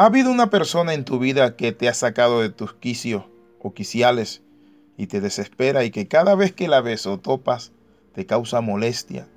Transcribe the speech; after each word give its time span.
¿Ha 0.00 0.06
habido 0.06 0.30
una 0.30 0.48
persona 0.48 0.94
en 0.94 1.04
tu 1.04 1.18
vida 1.18 1.56
que 1.56 1.72
te 1.72 1.86
ha 1.86 1.92
sacado 1.92 2.40
de 2.40 2.48
tus 2.48 2.72
quicios 2.72 3.24
o 3.60 3.74
quiciales 3.74 4.40
y 4.96 5.08
te 5.08 5.20
desespera 5.20 5.84
y 5.84 5.90
que 5.90 6.08
cada 6.08 6.34
vez 6.34 6.54
que 6.54 6.68
la 6.68 6.80
ves 6.80 7.06
o 7.06 7.18
topas 7.18 7.72
te 8.14 8.24
causa 8.24 8.62
molestia? 8.62 9.28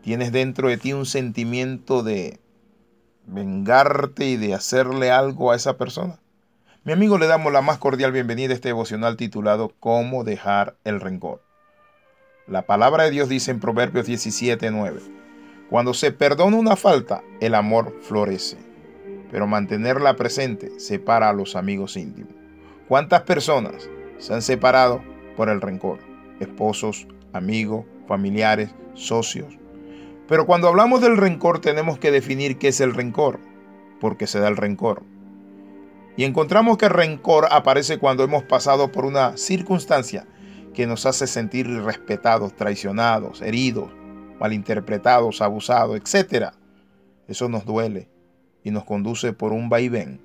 Tienes 0.00 0.32
dentro 0.32 0.70
de 0.70 0.78
ti 0.78 0.94
un 0.94 1.04
sentimiento 1.04 2.02
de 2.02 2.40
vengarte 3.26 4.24
y 4.24 4.38
de 4.38 4.54
hacerle 4.54 5.10
algo 5.10 5.52
a 5.52 5.56
esa 5.56 5.76
persona. 5.76 6.18
Mi 6.84 6.94
amigo 6.94 7.18
le 7.18 7.26
damos 7.26 7.52
la 7.52 7.60
más 7.60 7.76
cordial 7.76 8.10
bienvenida 8.10 8.52
a 8.52 8.54
este 8.54 8.70
devocional 8.70 9.18
titulado 9.18 9.74
Cómo 9.78 10.24
dejar 10.24 10.78
el 10.84 11.02
rencor. 11.02 11.42
La 12.46 12.62
palabra 12.62 13.04
de 13.04 13.10
Dios 13.10 13.28
dice 13.28 13.50
en 13.50 13.60
Proverbios 13.60 14.06
17, 14.06 14.70
9, 14.70 15.02
Cuando 15.68 15.92
se 15.92 16.12
perdona 16.12 16.56
una 16.56 16.76
falta, 16.76 17.22
el 17.42 17.54
amor 17.54 17.94
florece 18.00 18.67
pero 19.30 19.46
mantenerla 19.46 20.16
presente 20.16 20.78
separa 20.80 21.28
a 21.28 21.32
los 21.32 21.56
amigos 21.56 21.96
íntimos. 21.96 22.32
¿Cuántas 22.88 23.22
personas 23.22 23.88
se 24.18 24.34
han 24.34 24.42
separado 24.42 25.02
por 25.36 25.48
el 25.48 25.60
rencor? 25.60 25.98
Esposos, 26.40 27.06
amigos, 27.32 27.84
familiares, 28.06 28.74
socios. 28.94 29.58
Pero 30.26 30.46
cuando 30.46 30.68
hablamos 30.68 31.00
del 31.00 31.16
rencor 31.16 31.60
tenemos 31.60 31.98
que 31.98 32.10
definir 32.10 32.58
qué 32.58 32.68
es 32.68 32.80
el 32.80 32.94
rencor, 32.94 33.40
porque 34.00 34.26
se 34.26 34.40
da 34.40 34.48
el 34.48 34.56
rencor. 34.56 35.02
Y 36.16 36.24
encontramos 36.24 36.78
que 36.78 36.86
el 36.86 36.92
rencor 36.92 37.46
aparece 37.50 37.98
cuando 37.98 38.24
hemos 38.24 38.42
pasado 38.42 38.90
por 38.90 39.04
una 39.04 39.36
circunstancia 39.36 40.26
que 40.74 40.86
nos 40.86 41.06
hace 41.06 41.26
sentir 41.26 41.66
irrespetados, 41.66 42.54
traicionados, 42.56 43.40
heridos, 43.40 43.90
malinterpretados, 44.40 45.40
abusados, 45.42 45.96
etc. 45.96 46.52
Eso 47.26 47.48
nos 47.48 47.64
duele, 47.64 48.08
y 48.68 48.70
nos 48.70 48.84
conduce 48.84 49.32
por 49.32 49.52
un 49.52 49.70
vaivén 49.70 50.20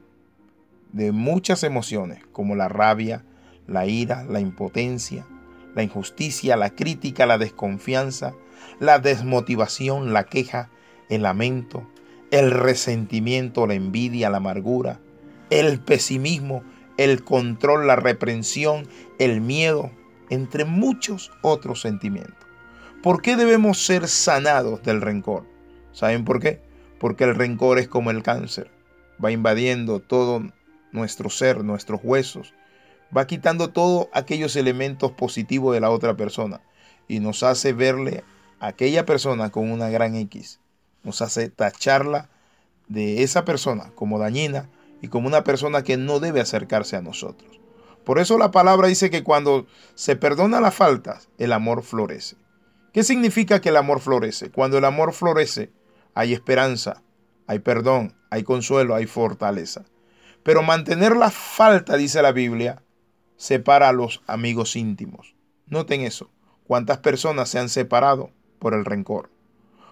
de 0.91 1.13
muchas 1.13 1.63
emociones 1.63 2.20
como 2.34 2.55
la 2.55 2.68
rabia, 2.68 3.23
la 3.68 3.85
ira, 3.85 4.26
la 4.26 4.41
impotencia, 4.41 5.26
la 5.76 5.81
injusticia, 5.81 6.57
la 6.57 6.71
crítica, 6.71 7.26
la 7.26 7.37
desconfianza, 7.37 8.34
la 8.81 8.99
desmotivación, 8.99 10.12
la 10.12 10.26
queja, 10.26 10.70
el 11.09 11.21
lamento, 11.21 11.87
el 12.31 12.51
resentimiento, 12.51 13.65
la 13.65 13.76
envidia, 13.76 14.29
la 14.29 14.37
amargura, 14.37 14.99
el 15.49 15.79
pesimismo, 15.79 16.63
el 16.98 17.23
control, 17.23 17.87
la 17.87 17.96
reprensión, 17.96 18.90
el 19.20 19.40
miedo, 19.40 19.90
entre 20.29 20.65
muchos 20.65 21.31
otros 21.41 21.79
sentimientos. 21.79 22.46
¿Por 23.01 23.21
qué 23.21 23.37
debemos 23.37 23.85
ser 23.85 24.09
sanados 24.09 24.84
del 24.84 24.99
rencor? 24.99 25.46
¿Saben 25.93 26.25
por 26.25 26.41
qué? 26.41 26.73
Porque 27.04 27.26
el 27.26 27.35
rencor 27.35 27.79
es 27.79 27.90
como 27.90 28.12
el 28.12 28.23
cáncer, 28.23 28.71
va 29.21 29.29
invadiendo 29.29 29.99
todo 29.99 30.41
nuestro 30.93 31.29
ser, 31.29 31.62
nuestros 31.62 31.99
huesos, 32.01 32.54
va 33.15 33.27
quitando 33.27 33.71
todos 33.71 34.07
aquellos 34.13 34.55
elementos 34.55 35.12
positivos 35.12 35.74
de 35.74 35.81
la 35.81 35.90
otra 35.90 36.15
persona 36.15 36.62
y 37.09 37.20
nos 37.20 37.43
hace 37.43 37.74
verle 37.74 38.24
a 38.62 38.68
aquella 38.68 39.05
persona 39.05 39.49
con 39.49 39.70
una 39.70 39.90
gran 39.90 40.15
X, 40.15 40.62
nos 41.04 41.21
hace 41.21 41.49
tacharla 41.49 42.29
de 42.87 43.24
esa 43.24 43.43
persona 43.43 43.91
como 43.96 44.18
dañina 44.18 44.70
y 45.01 45.09
como 45.09 45.27
una 45.27 45.43
persona 45.43 45.84
que 45.84 45.98
no 45.98 46.21
debe 46.21 46.40
acercarse 46.40 46.96
a 46.96 47.01
nosotros. 47.01 47.59
Por 48.05 48.18
eso 48.18 48.37
la 48.37 48.51
palabra 48.51 48.87
dice 48.87 49.09
que 49.09 49.26
cuando 49.26 49.68
se 49.93 50.15
perdona 50.15 50.62
las 50.62 50.74
faltas, 50.74 51.27
el 51.37 51.51
amor 51.51 51.84
florece. 51.84 52.37
¿Qué 52.93 53.04
significa 53.04 53.59
que 53.59 53.68
el 53.68 53.76
amor 53.76 53.99
florece? 53.99 54.51
Cuando 54.51 54.77
el 54.77 54.85
amor 54.85 55.12
florece, 55.12 55.70
hay 56.13 56.33
esperanza, 56.33 57.01
hay 57.47 57.59
perdón, 57.59 58.15
hay 58.29 58.43
consuelo, 58.43 58.95
hay 58.95 59.05
fortaleza. 59.05 59.85
Pero 60.43 60.61
mantener 60.61 61.15
la 61.15 61.31
falta, 61.31 61.95
dice 61.95 62.21
la 62.21 62.31
Biblia, 62.31 62.83
separa 63.37 63.89
a 63.89 63.93
los 63.93 64.22
amigos 64.28 64.75
íntimos. 64.75 65.35
Noten 65.68 66.02
eso. 66.02 66.29
¿Cuántas 66.66 67.00
personas 67.00 67.50
se 67.50 67.59
han 67.59 67.69
separado 67.69 68.31
por 68.59 68.73
el 68.73 68.85
rencor? 68.85 69.29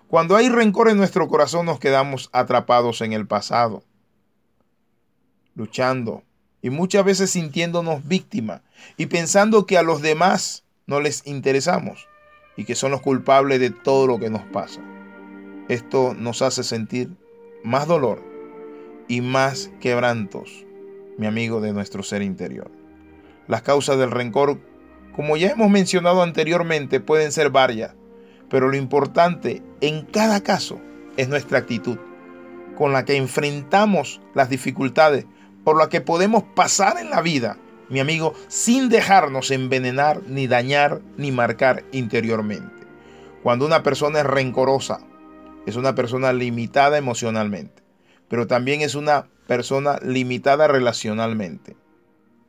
Cuando 0.07 0.35
hay 0.35 0.49
rencor 0.49 0.89
en 0.89 0.97
nuestro 0.97 1.27
corazón 1.27 1.65
nos 1.65 1.79
quedamos 1.79 2.29
atrapados 2.33 3.01
en 3.01 3.13
el 3.13 3.27
pasado, 3.27 3.83
luchando 5.55 6.23
y 6.61 6.69
muchas 6.69 7.05
veces 7.05 7.31
sintiéndonos 7.31 8.05
víctimas 8.05 8.61
y 8.97 9.05
pensando 9.05 9.65
que 9.65 9.77
a 9.77 9.83
los 9.83 10.01
demás 10.01 10.65
no 10.85 10.99
les 10.99 11.25
interesamos 11.25 12.07
y 12.57 12.65
que 12.65 12.75
son 12.75 12.91
los 12.91 13.01
culpables 13.01 13.59
de 13.59 13.69
todo 13.69 14.07
lo 14.07 14.19
que 14.19 14.29
nos 14.29 14.43
pasa. 14.43 14.81
Esto 15.71 16.13
nos 16.13 16.41
hace 16.41 16.65
sentir 16.65 17.11
más 17.63 17.87
dolor 17.87 18.21
y 19.07 19.21
más 19.21 19.71
quebrantos, 19.79 20.65
mi 21.17 21.27
amigo, 21.27 21.61
de 21.61 21.71
nuestro 21.71 22.03
ser 22.03 22.23
interior. 22.23 22.69
Las 23.47 23.61
causas 23.61 23.97
del 23.97 24.11
rencor, 24.11 24.59
como 25.15 25.37
ya 25.37 25.51
hemos 25.51 25.69
mencionado 25.69 26.23
anteriormente, 26.23 26.99
pueden 26.99 27.31
ser 27.31 27.51
varias, 27.51 27.95
pero 28.49 28.67
lo 28.67 28.75
importante 28.75 29.63
en 29.79 30.01
cada 30.01 30.43
caso 30.43 30.81
es 31.15 31.29
nuestra 31.29 31.59
actitud, 31.59 31.97
con 32.77 32.91
la 32.91 33.05
que 33.05 33.15
enfrentamos 33.15 34.19
las 34.33 34.49
dificultades 34.49 35.25
por 35.63 35.77
las 35.77 35.87
que 35.87 36.01
podemos 36.01 36.43
pasar 36.53 36.97
en 36.97 37.09
la 37.11 37.21
vida, 37.21 37.55
mi 37.87 38.01
amigo, 38.01 38.33
sin 38.49 38.89
dejarnos 38.89 39.51
envenenar, 39.51 40.21
ni 40.27 40.47
dañar, 40.47 40.99
ni 41.15 41.31
marcar 41.31 41.85
interiormente. 41.93 42.85
Cuando 43.41 43.65
una 43.65 43.83
persona 43.83 44.19
es 44.19 44.25
rencorosa, 44.25 44.99
es 45.65 45.75
una 45.75 45.95
persona 45.95 46.33
limitada 46.33 46.97
emocionalmente, 46.97 47.83
pero 48.27 48.47
también 48.47 48.81
es 48.81 48.95
una 48.95 49.27
persona 49.47 49.99
limitada 50.01 50.67
relacionalmente 50.67 51.75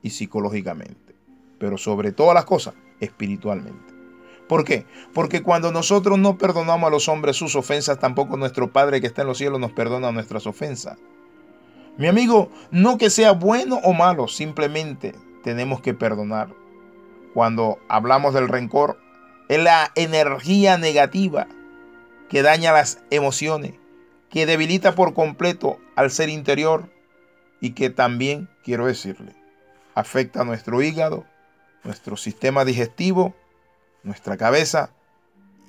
y 0.02 0.10
psicológicamente, 0.10 1.14
pero 1.58 1.78
sobre 1.78 2.12
todas 2.12 2.34
las 2.34 2.44
cosas, 2.44 2.74
espiritualmente. 3.00 3.92
¿Por 4.48 4.64
qué? 4.64 4.86
Porque 5.14 5.42
cuando 5.42 5.72
nosotros 5.72 6.18
no 6.18 6.36
perdonamos 6.36 6.88
a 6.88 6.90
los 6.90 7.08
hombres 7.08 7.36
sus 7.36 7.56
ofensas, 7.56 7.98
tampoco 7.98 8.36
nuestro 8.36 8.72
Padre 8.72 9.00
que 9.00 9.06
está 9.06 9.22
en 9.22 9.28
los 9.28 9.38
cielos 9.38 9.60
nos 9.60 9.72
perdona 9.72 10.12
nuestras 10.12 10.46
ofensas. 10.46 10.98
Mi 11.96 12.06
amigo, 12.06 12.50
no 12.70 12.98
que 12.98 13.10
sea 13.10 13.32
bueno 13.32 13.80
o 13.82 13.92
malo, 13.92 14.28
simplemente 14.28 15.14
tenemos 15.42 15.80
que 15.80 15.94
perdonar. 15.94 16.54
Cuando 17.34 17.78
hablamos 17.88 18.34
del 18.34 18.48
rencor, 18.48 18.98
es 19.48 19.62
la 19.62 19.90
energía 19.94 20.78
negativa 20.78 21.46
que 22.32 22.42
daña 22.42 22.72
las 22.72 22.98
emociones, 23.10 23.74
que 24.30 24.46
debilita 24.46 24.94
por 24.94 25.12
completo 25.12 25.78
al 25.96 26.10
ser 26.10 26.30
interior 26.30 26.88
y 27.60 27.72
que 27.72 27.90
también, 27.90 28.48
quiero 28.64 28.86
decirle, 28.86 29.34
afecta 29.94 30.40
a 30.40 30.44
nuestro 30.44 30.80
hígado, 30.80 31.26
nuestro 31.84 32.16
sistema 32.16 32.64
digestivo, 32.64 33.34
nuestra 34.02 34.38
cabeza 34.38 34.94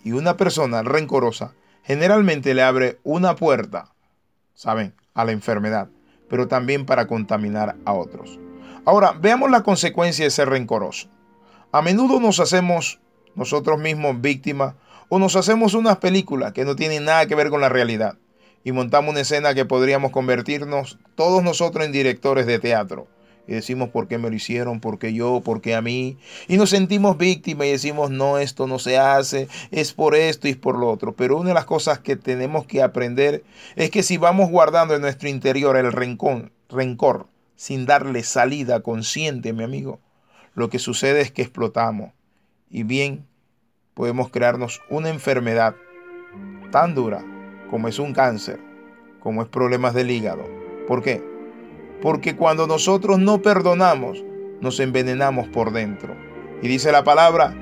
y 0.05 0.13
una 0.13 0.37
persona 0.37 0.83
rencorosa 0.83 1.53
generalmente 1.83 2.53
le 2.53 2.63
abre 2.63 2.97
una 3.03 3.35
puerta, 3.35 3.93
¿saben?, 4.53 4.95
a 5.13 5.25
la 5.25 5.33
enfermedad, 5.33 5.89
pero 6.29 6.47
también 6.47 6.85
para 6.85 7.07
contaminar 7.07 7.75
a 7.83 7.91
otros. 7.91 8.39
Ahora, 8.85 9.11
veamos 9.11 9.51
la 9.51 9.63
consecuencia 9.63 10.23
de 10.23 10.31
ser 10.31 10.47
rencoroso. 10.47 11.09
A 11.73 11.81
menudo 11.81 12.21
nos 12.21 12.39
hacemos 12.39 13.01
nosotros 13.35 13.81
mismos 13.81 14.21
víctimas 14.21 14.75
o 15.13 15.19
nos 15.19 15.35
hacemos 15.35 15.75
unas 15.75 15.97
películas 15.97 16.53
que 16.53 16.65
no 16.65 16.75
tienen 16.75 17.05
nada 17.05 17.27
que 17.27 17.35
ver 17.35 17.51
con 17.51 17.61
la 17.61 17.69
realidad 17.69 18.17
y 18.63 18.71
montamos 18.71 19.11
una 19.11 19.21
escena 19.21 19.53
que 19.53 19.63
podríamos 19.63 20.09
convertirnos 20.09 20.97
todos 21.13 21.43
nosotros 21.43 21.85
en 21.85 21.91
directores 21.91 22.47
de 22.47 22.57
teatro. 22.57 23.07
Y 23.47 23.53
decimos 23.53 23.89
por 23.89 24.07
qué 24.07 24.17
me 24.17 24.31
lo 24.31 24.35
hicieron, 24.35 24.79
por 24.79 24.97
qué 24.97 25.13
yo, 25.13 25.41
por 25.41 25.61
qué 25.61 25.75
a 25.75 25.83
mí. 25.83 26.17
Y 26.47 26.57
nos 26.57 26.71
sentimos 26.71 27.19
víctimas 27.19 27.67
y 27.67 27.71
decimos, 27.73 28.09
no, 28.09 28.39
esto 28.39 28.65
no 28.65 28.79
se 28.79 28.97
hace, 28.97 29.49
es 29.69 29.93
por 29.93 30.15
esto 30.15 30.47
y 30.47 30.51
es 30.51 30.57
por 30.57 30.79
lo 30.79 30.89
otro. 30.89 31.13
Pero 31.15 31.37
una 31.37 31.49
de 31.49 31.53
las 31.53 31.65
cosas 31.65 31.99
que 31.99 32.15
tenemos 32.15 32.65
que 32.65 32.81
aprender 32.81 33.43
es 33.75 33.91
que 33.91 34.01
si 34.01 34.17
vamos 34.17 34.49
guardando 34.49 34.95
en 34.95 35.01
nuestro 35.01 35.29
interior 35.29 35.77
el 35.77 35.91
rencor, 35.91 36.51
rencor 36.69 37.27
sin 37.55 37.85
darle 37.85 38.23
salida 38.23 38.81
consciente, 38.81 39.53
mi 39.53 39.63
amigo, 39.63 39.99
lo 40.55 40.71
que 40.71 40.79
sucede 40.79 41.21
es 41.21 41.31
que 41.31 41.43
explotamos. 41.43 42.13
Y 42.71 42.81
bien, 42.81 43.27
podemos 43.93 44.29
crearnos 44.29 44.81
una 44.89 45.09
enfermedad 45.09 45.75
tan 46.71 46.95
dura 46.95 47.23
como 47.69 47.87
es 47.87 47.99
un 47.99 48.13
cáncer, 48.13 48.59
como 49.19 49.41
es 49.41 49.47
problemas 49.47 49.93
del 49.93 50.11
hígado. 50.11 50.43
¿Por 50.87 51.01
qué? 51.01 51.23
Porque 52.01 52.35
cuando 52.35 52.67
nosotros 52.67 53.19
no 53.19 53.41
perdonamos, 53.41 54.23
nos 54.61 54.79
envenenamos 54.79 55.47
por 55.47 55.71
dentro. 55.71 56.15
Y 56.61 56.67
dice 56.67 56.91
la 56.91 57.03
palabra 57.03 57.55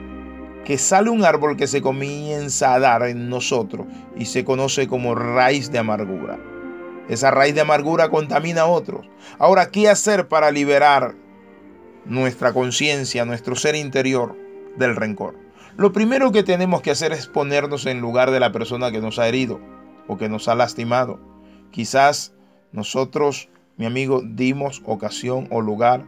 que 0.65 0.77
sale 0.77 1.09
un 1.09 1.25
árbol 1.25 1.57
que 1.57 1.67
se 1.67 1.81
comienza 1.81 2.73
a 2.73 2.79
dar 2.79 3.03
en 3.03 3.29
nosotros 3.29 3.87
y 4.15 4.25
se 4.25 4.45
conoce 4.45 4.87
como 4.87 5.15
raíz 5.15 5.71
de 5.71 5.79
amargura. 5.79 6.39
Esa 7.09 7.31
raíz 7.31 7.55
de 7.55 7.61
amargura 7.61 8.09
contamina 8.09 8.61
a 8.61 8.67
otros. 8.67 9.09
Ahora, 9.37 9.69
¿qué 9.69 9.89
hacer 9.89 10.27
para 10.27 10.51
liberar 10.51 11.15
nuestra 12.05 12.53
conciencia, 12.53 13.25
nuestro 13.25 13.55
ser 13.55 13.75
interior 13.75 14.37
del 14.77 14.95
rencor? 14.95 15.35
Lo 15.81 15.93
primero 15.93 16.31
que 16.31 16.43
tenemos 16.43 16.83
que 16.83 16.91
hacer 16.91 17.11
es 17.11 17.25
ponernos 17.25 17.87
en 17.87 18.01
lugar 18.01 18.29
de 18.29 18.39
la 18.39 18.51
persona 18.51 18.91
que 18.91 19.01
nos 19.01 19.17
ha 19.17 19.27
herido 19.27 19.59
o 20.07 20.15
que 20.15 20.29
nos 20.29 20.47
ha 20.47 20.53
lastimado. 20.53 21.19
Quizás 21.71 22.35
nosotros 22.71 23.49
mi 23.77 23.87
amigo, 23.87 24.21
dimos 24.23 24.83
ocasión 24.85 25.47
o 25.49 25.59
lugar 25.59 26.05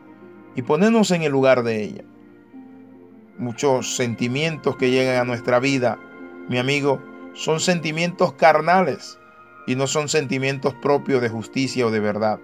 y 0.56 0.62
ponernos 0.62 1.10
en 1.10 1.24
el 1.24 1.32
lugar 1.32 1.64
de 1.64 1.82
ella. 1.82 2.04
Muchos 3.40 3.96
sentimientos 3.96 4.78
que 4.78 4.92
llegan 4.92 5.20
a 5.20 5.26
nuestra 5.26 5.58
vida, 5.58 5.98
mi 6.50 6.60
amigo, 6.60 7.02
son 7.34 7.60
sentimientos 7.60 8.34
carnales 8.34 9.18
y 9.66 9.76
no 9.76 9.88
son 9.88 10.08
sentimientos 10.08 10.76
propios 10.84 11.20
de 11.20 11.30
justicia 11.30 11.88
o 11.88 11.90
de 11.90 12.00
verdad. 12.00 12.40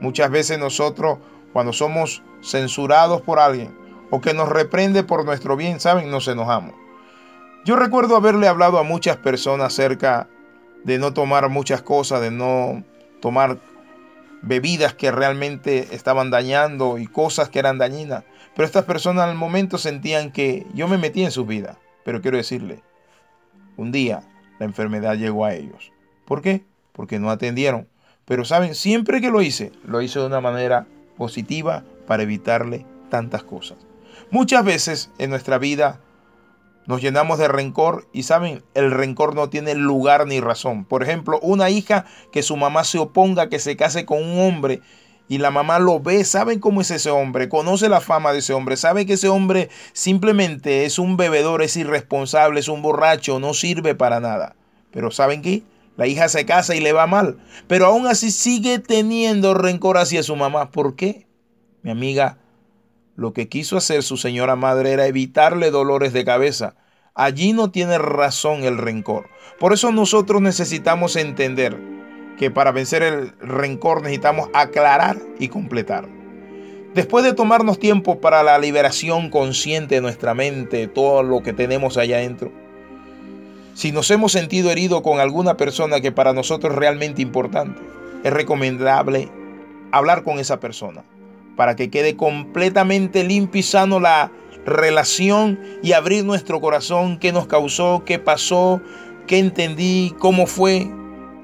Muchas 0.00 0.32
veces 0.32 0.58
nosotros, 0.58 1.18
cuando 1.52 1.72
somos 1.72 2.24
censurados 2.42 3.22
por 3.22 3.38
alguien 3.38 3.85
o 4.10 4.20
que 4.20 4.34
nos 4.34 4.48
reprende 4.48 5.02
por 5.02 5.24
nuestro 5.24 5.56
bien, 5.56 5.80
¿saben? 5.80 6.10
Nos 6.10 6.28
enojamos. 6.28 6.74
Yo 7.64 7.76
recuerdo 7.76 8.16
haberle 8.16 8.48
hablado 8.48 8.78
a 8.78 8.84
muchas 8.84 9.16
personas 9.16 9.72
acerca 9.72 10.28
de 10.84 10.98
no 10.98 11.12
tomar 11.12 11.48
muchas 11.48 11.82
cosas, 11.82 12.20
de 12.20 12.30
no 12.30 12.84
tomar 13.20 13.58
bebidas 14.42 14.94
que 14.94 15.10
realmente 15.10 15.88
estaban 15.94 16.30
dañando 16.30 16.98
y 16.98 17.06
cosas 17.06 17.48
que 17.48 17.58
eran 17.58 17.78
dañinas. 17.78 18.24
Pero 18.54 18.66
estas 18.66 18.84
personas 18.84 19.28
al 19.28 19.34
momento 19.34 19.78
sentían 19.78 20.30
que 20.30 20.66
yo 20.74 20.86
me 20.86 20.98
metí 20.98 21.24
en 21.24 21.32
su 21.32 21.44
vida. 21.44 21.78
Pero 22.04 22.22
quiero 22.22 22.36
decirle, 22.36 22.82
un 23.76 23.90
día 23.90 24.22
la 24.60 24.66
enfermedad 24.66 25.16
llegó 25.16 25.44
a 25.44 25.54
ellos. 25.54 25.92
¿Por 26.24 26.42
qué? 26.42 26.64
Porque 26.92 27.18
no 27.18 27.30
atendieron. 27.30 27.88
Pero 28.24 28.44
saben, 28.44 28.74
siempre 28.74 29.20
que 29.20 29.30
lo 29.30 29.42
hice, 29.42 29.72
lo 29.84 30.00
hice 30.00 30.20
de 30.20 30.26
una 30.26 30.40
manera 30.40 30.86
positiva 31.16 31.84
para 32.06 32.22
evitarle 32.22 32.86
tantas 33.08 33.42
cosas. 33.42 33.78
Muchas 34.30 34.64
veces 34.64 35.10
en 35.18 35.30
nuestra 35.30 35.58
vida 35.58 36.00
nos 36.86 37.02
llenamos 37.02 37.38
de 37.38 37.48
rencor 37.48 38.08
y 38.12 38.22
saben, 38.22 38.62
el 38.74 38.90
rencor 38.90 39.34
no 39.34 39.50
tiene 39.50 39.74
lugar 39.74 40.26
ni 40.26 40.40
razón. 40.40 40.84
Por 40.84 41.02
ejemplo, 41.02 41.38
una 41.42 41.68
hija 41.70 42.06
que 42.32 42.42
su 42.42 42.56
mamá 42.56 42.84
se 42.84 42.98
oponga 42.98 43.48
que 43.48 43.58
se 43.58 43.76
case 43.76 44.06
con 44.06 44.22
un 44.22 44.38
hombre 44.38 44.80
y 45.28 45.38
la 45.38 45.50
mamá 45.50 45.78
lo 45.80 46.00
ve, 46.00 46.24
saben 46.24 46.60
cómo 46.60 46.80
es 46.80 46.90
ese 46.92 47.10
hombre, 47.10 47.48
conoce 47.48 47.88
la 47.88 48.00
fama 48.00 48.32
de 48.32 48.38
ese 48.38 48.52
hombre, 48.52 48.76
sabe 48.76 49.06
que 49.06 49.14
ese 49.14 49.28
hombre 49.28 49.70
simplemente 49.92 50.84
es 50.84 51.00
un 51.00 51.16
bebedor, 51.16 51.62
es 51.62 51.76
irresponsable, 51.76 52.60
es 52.60 52.68
un 52.68 52.82
borracho, 52.82 53.40
no 53.40 53.52
sirve 53.52 53.96
para 53.96 54.20
nada. 54.20 54.54
Pero 54.92 55.10
¿saben 55.10 55.42
qué? 55.42 55.64
La 55.96 56.06
hija 56.06 56.28
se 56.28 56.46
casa 56.46 56.76
y 56.76 56.80
le 56.80 56.92
va 56.92 57.06
mal, 57.06 57.38
pero 57.66 57.86
aún 57.86 58.06
así 58.06 58.30
sigue 58.30 58.78
teniendo 58.78 59.54
rencor 59.54 59.98
hacia 59.98 60.22
su 60.22 60.36
mamá. 60.36 60.70
¿Por 60.70 60.94
qué? 60.94 61.26
Mi 61.82 61.90
amiga, 61.90 62.38
lo 63.16 63.32
que 63.32 63.48
quiso 63.48 63.78
hacer 63.78 64.02
su 64.02 64.18
señora 64.18 64.56
madre 64.56 64.92
era 64.92 65.06
evitarle 65.06 65.70
dolores 65.70 66.12
de 66.12 66.24
cabeza. 66.24 66.74
Allí 67.14 67.54
no 67.54 67.70
tiene 67.70 67.96
razón 67.96 68.64
el 68.64 68.76
rencor. 68.76 69.30
Por 69.58 69.72
eso 69.72 69.90
nosotros 69.90 70.42
necesitamos 70.42 71.16
entender 71.16 71.80
que 72.38 72.50
para 72.50 72.72
vencer 72.72 73.02
el 73.02 73.32
rencor 73.40 74.02
necesitamos 74.02 74.50
aclarar 74.52 75.16
y 75.38 75.48
completar. 75.48 76.06
Después 76.94 77.24
de 77.24 77.32
tomarnos 77.32 77.78
tiempo 77.78 78.20
para 78.20 78.42
la 78.42 78.58
liberación 78.58 79.30
consciente 79.30 79.94
de 79.94 80.00
nuestra 80.02 80.34
mente, 80.34 80.86
todo 80.86 81.22
lo 81.22 81.42
que 81.42 81.54
tenemos 81.54 81.96
allá 81.96 82.16
adentro, 82.16 82.52
si 83.72 83.92
nos 83.92 84.10
hemos 84.10 84.32
sentido 84.32 84.70
herido 84.70 85.02
con 85.02 85.20
alguna 85.20 85.56
persona 85.56 86.00
que 86.00 86.12
para 86.12 86.34
nosotros 86.34 86.72
es 86.72 86.78
realmente 86.78 87.22
importante, 87.22 87.80
es 88.24 88.32
recomendable 88.32 89.30
hablar 89.90 90.22
con 90.22 90.38
esa 90.38 90.60
persona 90.60 91.04
para 91.56 91.74
que 91.74 91.90
quede 91.90 92.16
completamente 92.16 93.24
limpio 93.24 93.60
y 93.60 93.62
sano 93.62 93.98
la 93.98 94.30
relación 94.64 95.58
y 95.82 95.92
abrir 95.92 96.24
nuestro 96.24 96.60
corazón, 96.60 97.18
qué 97.18 97.32
nos 97.32 97.46
causó, 97.46 98.02
qué 98.04 98.18
pasó, 98.18 98.80
qué 99.26 99.38
entendí, 99.38 100.14
cómo 100.18 100.46
fue. 100.46 100.90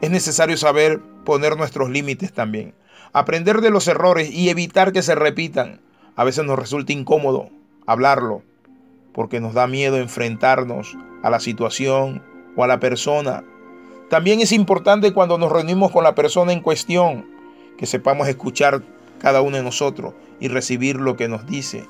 Es 0.01 0.11
necesario 0.11 0.57
saber 0.57 1.01
poner 1.25 1.57
nuestros 1.57 1.91
límites 1.91 2.33
también. 2.33 2.75
Aprender 3.13 3.61
de 3.61 3.71
los 3.71 3.89
errores 3.89 4.31
y 4.31 4.51
evitar 4.51 4.93
que 4.93 5.03
se 5.03 5.15
repitan. 5.15 5.81
A 6.17 6.25
veces 6.25 6.45
nos 6.45 6.59
resulta 6.59 6.93
incómodo 6.93 7.51
hablarlo 7.87 8.43
porque 9.13 9.41
nos 9.41 9.55
da 9.55 9.67
miedo 9.67 9.99
enfrentarnos 9.99 10.97
a 11.23 11.31
la 11.31 11.41
situación 11.41 12.23
o 12.57 12.65
a 12.65 12.67
la 12.67 12.81
persona. 12.81 13.45
También 14.11 14.41
es 14.41 14.53
importante 14.53 15.13
cuando 15.13 15.39
nos 15.39 15.53
reunimos 15.53 15.91
con 15.91 16.05
la 16.05 16.15
persona 16.15 16.53
en 16.53 16.61
cuestión 16.61 17.27
que 17.79 17.87
sepamos 17.87 18.29
escuchar 18.29 18.83
cada 19.23 19.41
uno 19.41 19.57
de 19.57 19.63
nosotros 19.63 20.15
y 20.41 20.49
recibir 20.49 20.97
lo 20.97 21.17
que 21.17 21.29
nos 21.29 21.47
dice. 21.47 21.87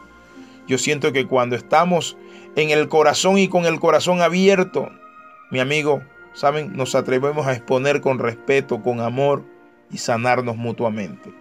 Yo 0.68 0.78
siento 0.78 1.12
que 1.12 1.26
cuando 1.26 1.56
estamos 1.56 2.16
en 2.54 2.70
el 2.70 2.88
corazón 2.88 3.38
y 3.38 3.48
con 3.48 3.64
el 3.64 3.80
corazón 3.80 4.20
abierto, 4.20 4.90
mi 5.50 5.58
amigo, 5.58 6.02
¿saben? 6.34 6.76
Nos 6.76 6.94
atrevemos 6.94 7.46
a 7.46 7.54
exponer 7.54 8.00
con 8.00 8.18
respeto, 8.18 8.82
con 8.82 9.00
amor 9.00 9.44
y 9.90 9.98
sanarnos 9.98 10.56
mutuamente. 10.56 11.32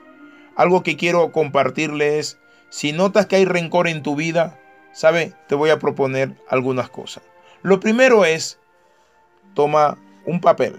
Algo 0.56 0.82
que 0.82 0.98
quiero 0.98 1.32
compartirle 1.32 2.20
es, 2.20 2.40
si 2.70 2.94
notas 2.94 3.26
que 3.26 3.36
hay 3.36 3.46
rencor 3.46 3.88
en 3.88 4.02
tu 4.02 4.16
vida, 4.16 4.60
¿sabe? 4.94 5.34
Te 5.48 5.56
voy 5.56 5.70
a 5.70 5.80
proponer 5.80 6.36
algunas 6.50 6.90
cosas. 6.90 7.24
Lo 7.62 7.80
primero 7.80 8.26
es, 8.26 8.60
toma 9.54 9.98
un 10.26 10.40
papel 10.40 10.76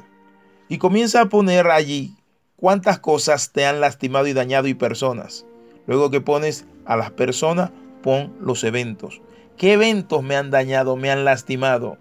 y 0.69 0.79
comienza 0.79 1.21
a 1.21 1.27
poner 1.27 1.69
allí 1.69 2.17
cuántas 2.63 3.01
cosas 3.01 3.51
te 3.51 3.67
han 3.67 3.81
lastimado 3.81 4.29
y 4.29 4.35
dañado 4.35 4.69
y 4.69 4.75
personas. 4.75 5.45
Luego 5.89 6.13
que 6.13 6.21
pones 6.21 6.65
a 6.85 6.97
las 6.97 7.11
personas, 7.11 7.73
pon 8.05 8.33
los 8.41 8.63
eventos. 8.63 9.21
¿Qué 9.57 9.73
eventos 9.73 10.23
me 10.23 10.37
han 10.37 10.53
dañado, 10.53 10.97
me 10.97 11.11
han 11.11 11.25
lastimado? 11.25 11.99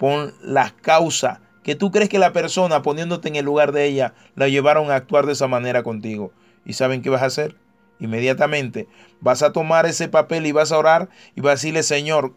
Pon 0.00 0.34
las 0.42 0.72
causas 0.72 1.38
que 1.62 1.76
tú 1.76 1.92
crees 1.92 2.08
que 2.08 2.18
la 2.18 2.32
persona 2.32 2.82
poniéndote 2.82 3.28
en 3.28 3.36
el 3.36 3.44
lugar 3.44 3.70
de 3.70 3.84
ella 3.84 4.14
la 4.34 4.48
llevaron 4.48 4.90
a 4.90 4.96
actuar 4.96 5.26
de 5.26 5.32
esa 5.34 5.46
manera 5.46 5.84
contigo. 5.84 6.32
¿Y 6.64 6.72
saben 6.72 7.02
qué 7.02 7.10
vas 7.10 7.22
a 7.22 7.26
hacer? 7.26 7.54
Inmediatamente 8.00 8.88
vas 9.20 9.44
a 9.44 9.52
tomar 9.52 9.86
ese 9.86 10.08
papel 10.08 10.44
y 10.44 10.50
vas 10.50 10.72
a 10.72 10.78
orar 10.78 11.08
y 11.36 11.40
vas 11.40 11.50
a 11.50 11.54
decirle, 11.54 11.84
Señor, 11.84 12.34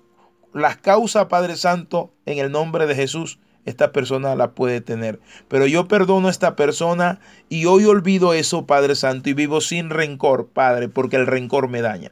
las 0.53 0.77
causas, 0.77 1.25
Padre 1.25 1.57
Santo, 1.57 2.13
en 2.27 2.37
el 2.37 2.51
nombre 2.51 2.85
de 2.85 2.93
Jesús, 2.93 3.39
esta 3.65 3.91
persona 3.91 4.35
la 4.35 4.51
puede 4.51 4.81
tener. 4.81 5.19
Pero 5.47 5.65
yo 5.67 5.87
perdono 5.87 6.27
a 6.27 6.31
esta 6.31 6.55
persona 6.55 7.19
y 7.49 7.65
hoy 7.65 7.85
olvido 7.85 8.33
eso, 8.33 8.65
Padre 8.65 8.95
Santo, 8.95 9.29
y 9.29 9.33
vivo 9.33 9.61
sin 9.61 9.89
rencor, 9.89 10.47
Padre, 10.47 10.89
porque 10.89 11.15
el 11.15 11.27
rencor 11.27 11.69
me 11.69 11.81
daña. 11.81 12.11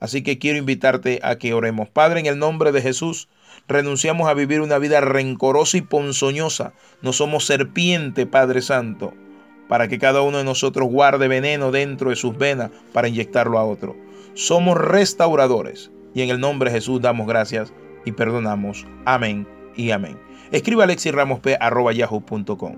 Así 0.00 0.22
que 0.22 0.38
quiero 0.38 0.58
invitarte 0.58 1.20
a 1.22 1.36
que 1.36 1.52
oremos. 1.52 1.88
Padre, 1.90 2.20
en 2.20 2.26
el 2.26 2.38
nombre 2.38 2.72
de 2.72 2.80
Jesús, 2.80 3.28
renunciamos 3.68 4.28
a 4.28 4.34
vivir 4.34 4.62
una 4.62 4.78
vida 4.78 5.02
rencorosa 5.02 5.76
y 5.76 5.82
ponzoñosa. 5.82 6.72
No 7.02 7.12
somos 7.12 7.44
serpiente, 7.44 8.26
Padre 8.26 8.62
Santo, 8.62 9.12
para 9.68 9.88
que 9.88 9.98
cada 9.98 10.22
uno 10.22 10.38
de 10.38 10.44
nosotros 10.44 10.88
guarde 10.88 11.28
veneno 11.28 11.70
dentro 11.70 12.10
de 12.10 12.16
sus 12.16 12.36
venas 12.38 12.70
para 12.94 13.08
inyectarlo 13.08 13.58
a 13.58 13.64
otro. 13.64 13.94
Somos 14.34 14.78
restauradores 14.78 15.90
y 16.14 16.22
en 16.22 16.30
el 16.30 16.40
nombre 16.40 16.70
de 16.70 16.76
Jesús 16.76 17.02
damos 17.02 17.26
gracias 17.26 17.72
y 18.06 18.12
perdonamos. 18.12 18.86
Amén 19.04 19.46
y 19.76 19.90
amén. 19.90 20.29
Escriba 20.52 20.86
yahoo.com 21.92 22.74